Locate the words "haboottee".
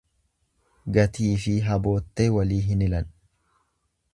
1.67-2.27